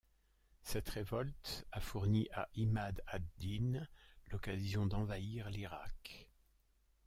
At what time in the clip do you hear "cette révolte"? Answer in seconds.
0.63-1.67